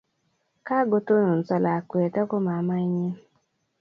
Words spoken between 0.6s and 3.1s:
Kagotononso lakwet ago mamaenyi